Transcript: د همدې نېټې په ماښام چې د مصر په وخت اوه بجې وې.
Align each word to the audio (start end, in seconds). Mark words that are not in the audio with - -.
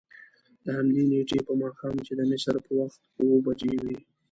د 0.63 0.65
همدې 0.77 1.03
نېټې 1.11 1.39
په 1.47 1.53
ماښام 1.61 1.95
چې 2.05 2.11
د 2.15 2.21
مصر 2.31 2.55
په 2.65 2.71
وخت 2.79 2.99
اوه 3.19 3.37
بجې 3.45 3.73
وې. 3.83 3.97